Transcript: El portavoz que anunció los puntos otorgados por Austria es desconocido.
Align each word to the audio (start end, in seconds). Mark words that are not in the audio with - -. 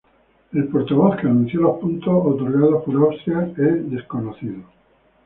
El 0.51 0.63
portavoz 0.69 1.17
que 1.19 1.27
anunció 1.27 1.61
los 1.61 1.77
puntos 1.79 2.11
otorgados 2.25 2.83
por 2.85 2.95
Austria 2.95 3.53
es 3.55 3.91
desconocido. 3.91 4.63